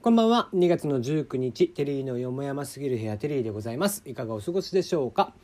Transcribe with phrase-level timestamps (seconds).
[0.00, 0.48] こんばんは。
[0.54, 4.02] 2月の19日テリーのよもやますぎる部屋テリーでございます。
[4.06, 5.34] いかがお過ごしでしょうか？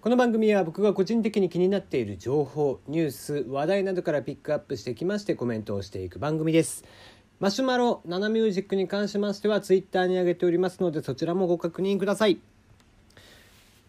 [0.00, 6.84] この番組は僕が個人的に気になっている情報ニュース話題などからピックアップしてきましてコメントをしていく番組です。
[7.38, 12.40] マシュマロナナミュージックに関しましてはツイッターに上げておりますのでそちらもご確認ください。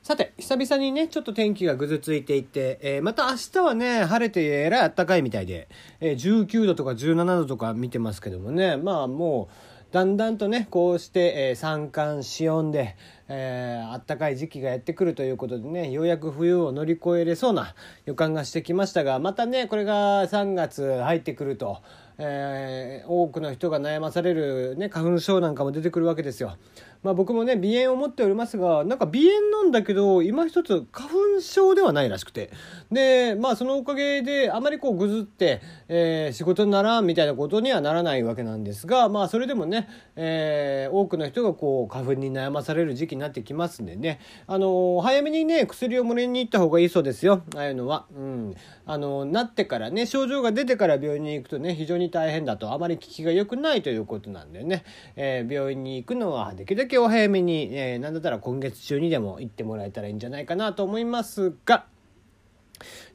[0.03, 5.67] さて久々にねちょっと天気がぐずついていて、えーまた明日はね晴れてえらい暖かいみたいで、
[5.99, 8.77] えー19度とか17度とか見てますけどもね。
[8.77, 9.55] まあもう
[9.91, 12.95] だんだんとねこうして、えー三寒四温で、
[13.27, 21.81] えー、暖かい時期がやってくるということでねようやく冬を乗り越えれそうな予感がしてきましたがまたねこれが3月入ってくると、
[22.23, 26.55] えー多くの人が悩まされる、ね、花粉症なんかも出てくるわけですよ。
[27.03, 32.51] まあ、僕もね鼻炎を持っておりますがなんか鼻炎なんだけど今一つ花粉症ではないらしくて
[32.91, 48.05] でまあそのおかげであまりこうぐずって、えー仕事にならんみたいなことにはならないわけなんですがまあそれでもね、えー多くの人がこう花粉に悩まされる時期になってきますんでねあのー早めにね薬をもらいに行った方がいいそうですよああいうのは。
[48.15, 54.83] うんあのなってからね症状が出てから病院に行くとね非常に大変だとあまり効きが良くないということなんでね、
[55.15, 61.85] えー病院に行くのはできるだけお早めに、えー、なんだったら今月中にでも行ってもらえたらいいんじゃないかなと思いますが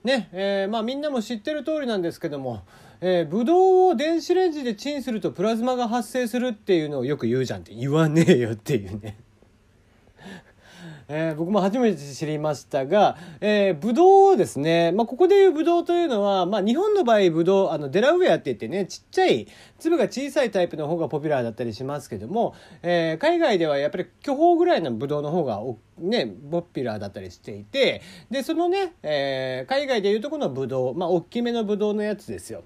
[0.04, 2.64] ねえーまあみんなも知ってる通りなんですけども、
[3.00, 9.25] えー、ブドウを電子レンジでチンするとプラズマが発生するっていうのをよく言うじゃんって言わねえよっていうね。
[11.08, 19.46] えー僕も初めて知りましたが、えー、ブドウをですね、まあ、ここでいうブドウというのは、まあ、日本の場合ブドウあのデラウェアって言ってねちっちゃい
[19.78, 32.64] 粒が小さいタイプの方がポピュラーだったりしますけども、えー海外ではやっぱり巨峰ぐらいのブドウの方がおねポピュラーだったりしていてでそのね、えー海外でいうとこのブドウまあ大きめのブドウのやつですよ。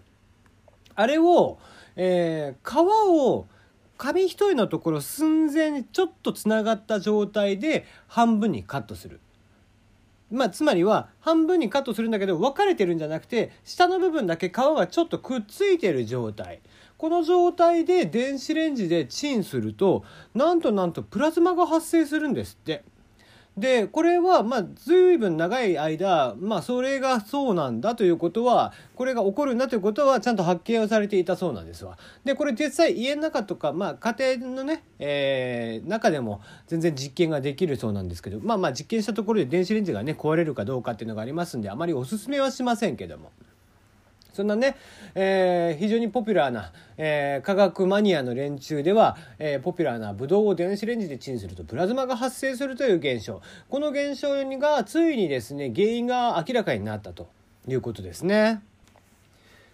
[0.95, 1.59] あれを、
[1.97, 3.47] えー皮を
[4.01, 9.21] 紙一重のところ寸前にちょっとつながった状態で半分にカットする。
[10.31, 16.61] まあ、つまりは半分にカットするんだけど分かれてるんじゃなくて下の部分だけ皮がちょっとくっついてる状態
[16.97, 22.85] この状態で電子レンジでチンするとなんとなんとプラズマが発生するんですって。
[23.57, 31.99] でこれはまあ随分長い間まあそれがそうなんだということはこれが起こるんだということはちゃんと発見をされていたそうなんですわ。
[32.25, 43.33] でこれ実際家の中とかまあ家庭のね、えー中でも全然実験ができるそうなんですけどまあまあ実験したところで電子レンジがね壊れるかどうかっていうのがありますんであまりおすすめはしませんけども。
[44.33, 44.77] そんなね、
[45.15, 57.31] えー非常にポピュラーな、えー科学マニアの連中では、えーポピュラーなブドウを電子レンジでチンするとプラズマが発生するという現象この現象がついにですね原因が明らかになったと
[57.69, 58.63] いうことですね。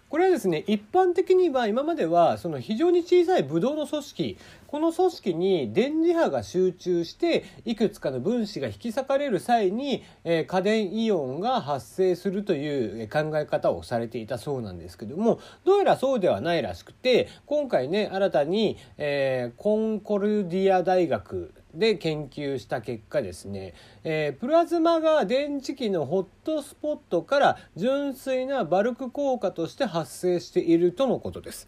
[0.09, 4.37] これはですね一般的には今まではその非常に小さいブドウの組織
[4.67, 23.73] この組織に電磁波が集中していくつかの分子が引き裂かれる際に、えー過電イオンが発生するという考え方をされていたそうなんですけどもどうやらそうではないらしくて今回ね新たに、えーコンコルディア大学で研究した結果ですね、
[24.03, 31.67] えープラズマが電池機のホットスポットから純粋なバルク効果として発生しているとのことです。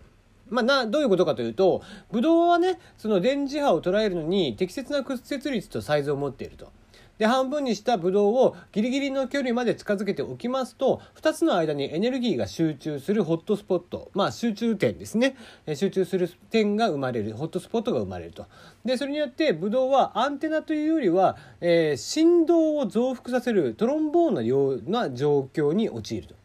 [0.49, 6.71] まあ、などういうことかというとブドウはねその電磁波を捉えるのに適切な屈折率とサイズを持っていると。
[7.19, 15.35] で半分にしたブドウをギリギリの距離まで近づけておきますと2つの間にエネルギーが集中するホットスポットまあ集中点ですね
[15.75, 18.47] 集中する点が生まれるホットスポットが生まれると
[18.85, 26.35] でそれによってブドウはアンテナというよりは、えー振動を増幅させるトロンボーンのような状況に陥ると。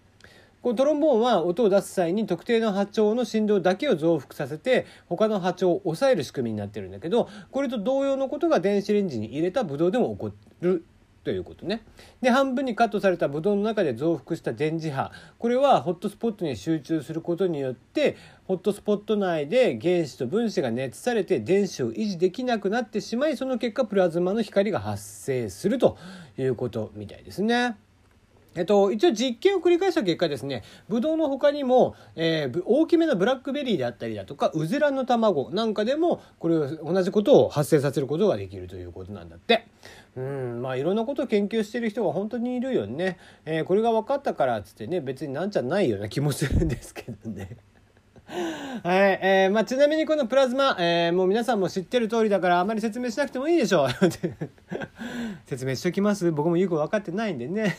[0.64, 10.32] このトロンボーンは音を出す際に特定の波長の振動だけを増幅させて他の波長を抑える仕組みになってるんだけどこれと同様のことが電子レンジに入れたブドウでも起こ
[10.64, 10.84] る
[11.24, 11.82] ということね。
[12.20, 25.96] で半分にカットされたブドウの中で増幅した電磁波これはホットスポットに集中することによってホットスポット内で原子と分子が熱されて電子を維持できなくなってしまいその結果プラズマの光が発生すると
[26.36, 27.76] いうことみたいですね。
[28.54, 39.66] えっと、一応実験を繰り返した結果ですね、ブドウの他にも、えー大きめのブラックベリーであったりだとか、ウゼランの卵なんかでも、これを同じことを発生させることができるということなんだって。
[40.16, 43.18] うん、まあいろんなことを研究してる人が本当にいるよね。
[43.44, 47.56] えーこれが分かったからっつってね、別になんちゃないような気もするんですけどね。
[48.82, 53.88] はい、えーまあ、ちなみにこのプラズマ、えーもう皆さんも知ってる通りだからあまり説明しなくてもいいでしょう
[55.44, 57.76] 説明しときます僕もよく分かってないんでね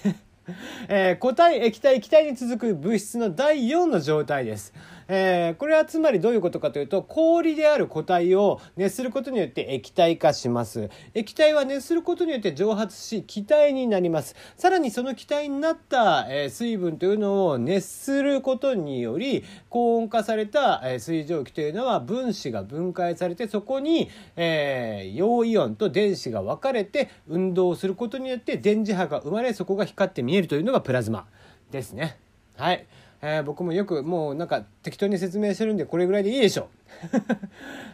[0.87, 4.73] えー固体液体気体に続く物質の第4の状態です、
[5.07, 31.27] えー、これはつまりどういうことかというと氷である固体を熱することによって液体化します液体は熱することによって蒸発し気体になりますさらにその気体になった、え、水分というのを熱することにより高温化された、え、水蒸気というのは分子が分解されてそこに、えー、陽イオンと電子が分かれて運動することによって電磁波が生まれそこが光って見えるというのがプラズマ
[31.71, 32.17] ですね。
[32.57, 32.85] はい。
[33.21, 36.69] えー、僕もよくもうなんか適当に説明してるんでこれぐらいでいいでしょ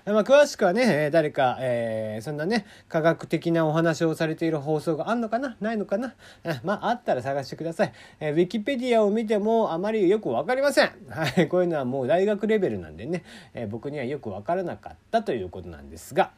[0.05, 0.11] う。
[0.11, 5.55] まあ詳しくはね、誰か、えー、そんなね、科学的なお話をされている放送があんのかな？
[5.61, 6.15] ないのかな？
[6.63, 7.93] まああったら探してください。
[8.19, 10.91] えー、ウィキペディアを見てもあまりよくわかりません。
[11.09, 16.31] はい、こういうのはもう大学レベルなんでね、え、僕にはよくわからなかったということなんですが。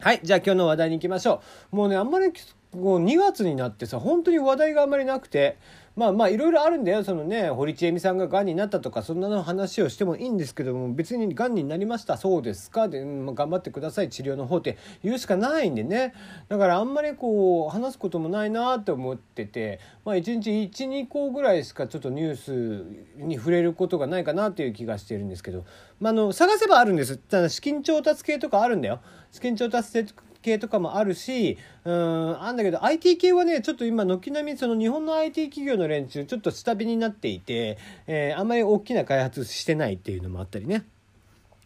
[0.00, 0.20] はい。
[0.22, 1.42] じゃあ今日の話題に行きましょ
[1.72, 1.76] う。
[1.76, 2.32] もうね、あんまり
[2.72, 5.56] もう2月になってさ、本当に話題があんまりなくて、
[5.96, 7.02] まあまあいろいろあるんだよ。
[7.02, 12.16] そのね堀ちえみさんががんになったとかそんなの話をしてもいいんですけども別にがんになりました。
[12.16, 12.88] そうですか？
[12.88, 14.08] で、まあ、頑張ってください。
[14.08, 16.14] 治療の方って言うしかないんでね。
[16.48, 20.50] だからあんまりこう話すこともないなって思ってて、まあ、1日
[20.84, 25.64] 12個ぐらいしかちょっとニュースに触れることがないかなっていう気がしてるんですけど、
[26.00, 27.16] まあ、あの探せばあるんです。
[27.16, 29.00] ただ資金調達系とかあるんだよ。
[29.32, 30.06] 資金調達
[30.42, 40.84] 系とかもあるしうんあんだけど IT 系はねちょっと今軒並みその日本の IT 企業の連中ちょっと下火になっていて、えー、あんまり大きな開発してないっていうのもあったりね。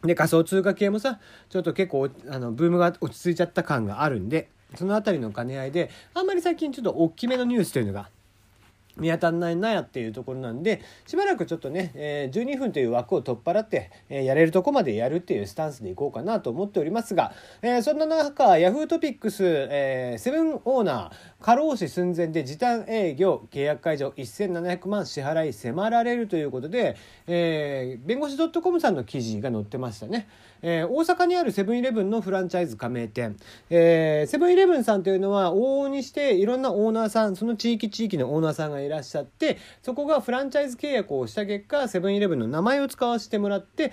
[0.03, 8.09] で仮想通貨系もさちょっと結構あのブームが落ち着いちゃった感があるんでその辺りの兼ね合いであんまり最近ちょっと大きめのニュースというのが
[8.97, 26.97] 見当たらないなやっていうところなんでしばらくちょっとね、えー、12分という枠を取っ払って、えー、やれるとこまでやるっていうスタンスでいこうかなと思っておりますが、えー、そんな中 Yahoo トピックス、えー、セブンオーナー過労死寸前で時短営業契約解除1700万支払い迫られるということで、
[27.27, 30.29] えー、弁護士 .com さんの記事が載ってましたね。
[30.63, 33.37] えー、大阪にあるセブンイレブンのフランチャイズ加盟店、
[33.71, 43.93] えー、セブンイレブンさんというのは往々にしていろんなオーナーさんその地域地域のオーナーさんがいらっしゃってそこがフランチャイズ契約をした結果セブンイレブンの名前を使わせてもらって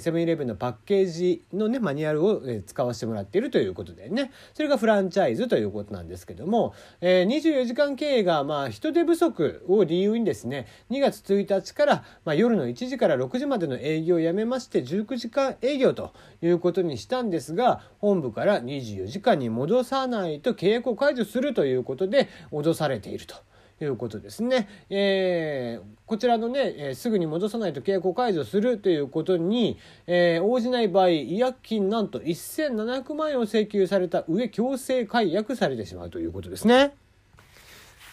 [0.00, 4.30] セブンイレブンのパッケージのねマニュアルを使わせてもらっているということでね。
[4.54, 16.03] それがフランチャイズということなんですけども、えー、24時間経営がまあ人手不足を理由にですね2月1日から、まあ、夜の1時から6時までの営業をやめまして19時間営業と
[16.40, 23.36] ということにしたんですが本部から24時間に戻さないと契約を解除するということで脅されていると。
[23.82, 24.68] いうことですね。
[24.88, 36.94] えー、こちらのね、えー、すぐに戻さないと契約を解除するということに、えー、応じない場合、違約金なんと1700万円を請求された上、強制解約されてしまうということですね。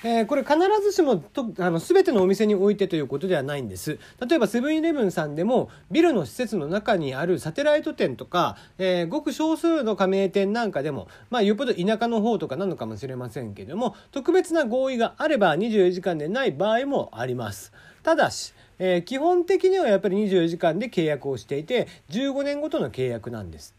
[0.04, 4.00] えー、これ必ずしもとあの全てのお店においてということではないんです。
[4.28, 17.72] 例えばセブンイレブンさんでもビルの施設の中にあるサテライト店とか、えー、ごく少数の加盟店なんかでも、まあよっぽど田舎の方とかなのかもしれませんけども、特別な合意があれば24時間でない場合もあります。
[18.04, 23.76] ただし、えー、基本的にはやっぱり24時間で契約をしていて、15年ごとの契約なんです。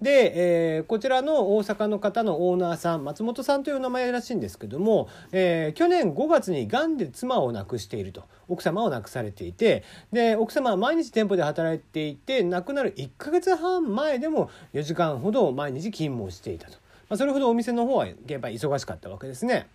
[0.00, 9.82] で、えー、こちらの大阪の方のオーナーさん松本さんという名前らしいんですけども、えー、去年5月にがんで妻を亡くしていると奥様を亡くされていて
[10.12, 16.74] で奥様は毎日店舗で働いていて亡くなる1ヶ月半前でも4時間ほど毎日勤務をしていたと、
[17.08, 19.66] まあ、それほどお店の方はやっぱり忙しかったわけですね。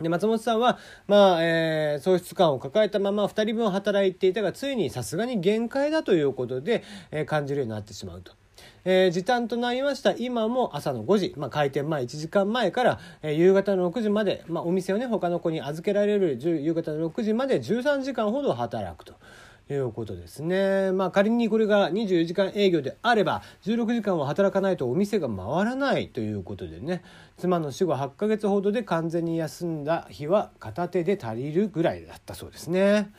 [0.00, 8.32] で松本さんは、まあえー、喪失感を抱えたまま2人分働いていたがついにさすがに限界だということで、えー、感じるようになってしまうと。
[8.84, 19.14] えー、時短となりました今も朝の5時、まあ、開店前1時間前から、えー、夕方の6時まで、まあ、お店をね他の子に預けられる夕方の6時まで13時間ほど働くと。
[19.70, 20.92] いうことですね。
[20.92, 27.02] まあ仮にこれが24時間営業であれば16時間は働かないとお店が回らないということでね
[27.38, 33.12] 妻の死後8ヶ月ほどで完全に休んだ日は片手で足りるぐらいだったそうですね。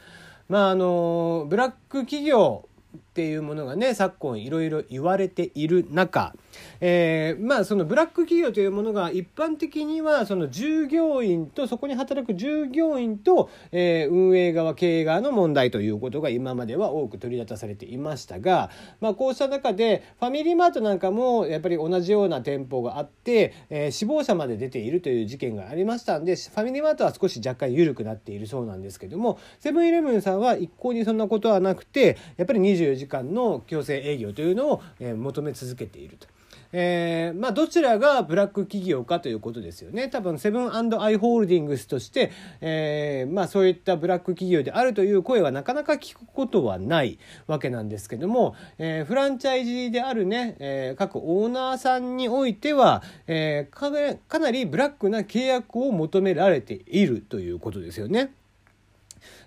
[0.49, 2.67] まああのブラック企業
[3.13, 6.33] っていうものがね昨今いろいろ言われている中、
[6.81, 36.27] えー、まあそのブラック企業というものが一般的にはその従業員とそこに働く従業員と、えー、運営側経営側の問題ということが今までは多く取り沙汰されていましたが、まあ、こうした中でファミリーマートなんかもやっぱり同じような店舗があって、えー、死亡者まで出ているという事件がありましたんでファミリーマートは少し若干緩くなっているそうなんですけどもセブンイレブンさんは一向にそんなことはなくてやっぱり24時時間の強制営業というのを、え求め続けていると。
[36.75, 40.09] えー、まあ、どちらがブラック企業かということですよね。
[40.09, 42.31] 多分、セブンアイ・ホールディングスとして、
[42.61, 53.91] えー、まあ、そういったブラック企業であるという声はなかなか聞くことはないわけなんですけども、えー、フランチャイジーであるね、え各オーナーさんにおいては、えか
[54.39, 58.33] なりブラックな契約を求められているということですよね。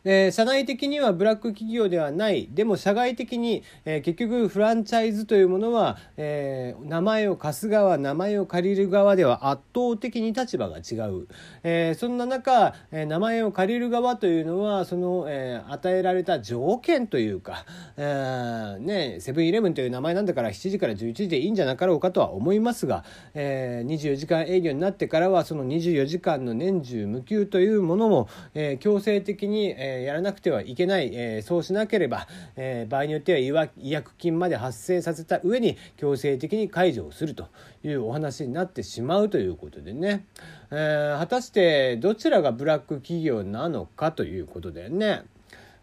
[0.05, 2.49] えー、社内的にはブラック企業ではない。
[2.53, 11.29] でも社外的に、えー、結局フランチャイズというものは、えー、名前を貸す側名前を借りる側では圧倒的に立場が違う、
[11.63, 17.65] えー、そんな中、えー、名前を借りる側というのはその、えー、与えられた条件というか、
[17.97, 23.05] えー、ねセブンイレブンという名前なんだから7時から11時でいいんじゃなかろうかとは思いますが、
[23.35, 37.49] えー、24時間営業になってからはその24時間の年中無休というものも、えー、強制的に、えやらなくてはいけない、えそうしなければ、え場合によっては違約金まで発生させた上に強制的に解除をすると
[37.83, 40.27] いうお話になってしまうということでね、
[40.71, 45.25] え、果たしてどちらがブラック企業なのかということだよね。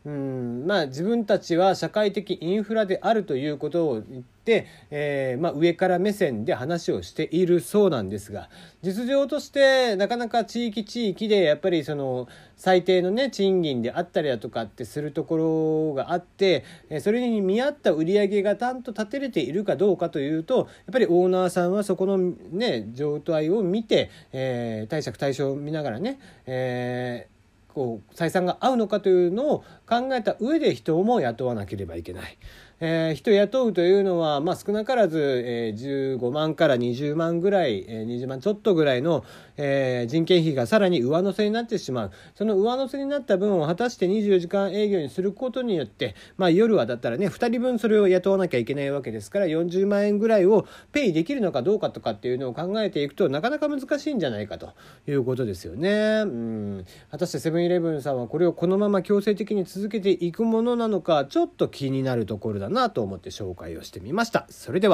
[0.05, 0.65] うん。
[0.67, 8.49] まあ、自分たちは社会的インフラであるということを言って、えー、まあ、上から目線で話をしているそうなんですが
[8.81, 16.65] 実情としてなかなか地域地域でやっぱりその最低のね賃金であったりだとかってするところがあって
[16.99, 27.33] それに見合った売り上げがちゃんと立てれているかどうかというとやっぱりオーナーさんはそこのね状態を見て、えー、貸借対象を見ながらね、えー
[27.73, 32.37] こう採算が合うのかというのを考えた上で人も雇わなければいけない。
[32.85, 39.23] えー、人雇うというのは、まあ、少なからず、えー、15万から20万ぐらい、えー、20万ちょっとぐらいの、
[39.55, 42.11] えー、人件費がさらに上乗せになってしまう。
[42.35, 54.73] その上乗せになった分を果たして24時間営業にすることによって、まあ、夜はだったらね2人分それを雇わなきゃいけないわけですから40万円ぐらいをペイできるのかどうかとかっていうのを考えていくとなかなか難しいんじゃないかと
[55.07, 56.23] いうことですよね。
[56.25, 56.85] うん。
[57.11, 64.45] 果たしてセブンイレブンさんはこれをこのまま強制的に続けていくものなのかちょっと気になるところだなと思って紹介をしてみました。
[64.49, 64.91] それでは